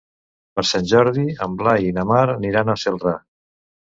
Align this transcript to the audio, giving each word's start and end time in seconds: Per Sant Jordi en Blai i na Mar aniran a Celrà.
Per 0.59 0.63
Sant 0.69 0.85
Jordi 0.91 1.25
en 1.47 1.57
Blai 1.59 1.85
i 1.87 1.91
na 1.97 2.05
Mar 2.13 2.23
aniran 2.37 2.73
a 2.73 2.77
Celrà. 2.85 3.13